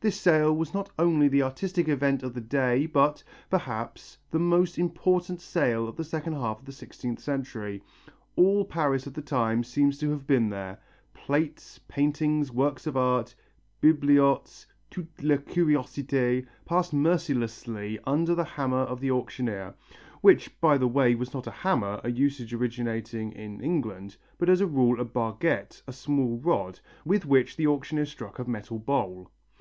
[0.00, 4.78] This sale was not only the artistic event of the day but, perhaps, the most
[4.78, 7.82] important sale of the second half of the sixteenth century.
[8.36, 10.78] All Paris of the time seems to have been there.
[11.12, 13.34] Plates, paintings, works of art,
[13.82, 19.74] bibelots, toute la curiosité, passed mercilessly under the hammer of the auctioneer
[20.20, 24.60] which by the way was not a hammer, a usage originating in England, but as
[24.60, 29.28] a rule a barguette, a small rod, with which the auctioneer struck a metal bowl.